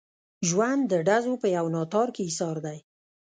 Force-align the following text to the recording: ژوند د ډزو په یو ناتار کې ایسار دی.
ژوند 0.47 0.83
د 0.91 0.93
ډزو 1.07 1.33
په 1.41 1.47
یو 1.57 1.65
ناتار 1.75 2.07
کې 2.15 2.21
ایسار 2.27 2.55
دی. 2.65 2.77